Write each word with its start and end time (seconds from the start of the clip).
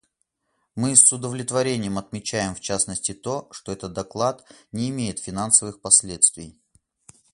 Мы 0.73 0.95
с 0.95 1.13
удовлетворением 1.13 1.99
отмечаем, 1.99 2.55
в 2.55 2.59
частности, 2.59 3.13
то, 3.13 3.47
что 3.51 3.71
этот 3.71 3.93
доклад 3.93 4.43
не 4.71 4.89
имеет 4.89 5.19
финансовых 5.19 5.79
последствий. 5.79 6.57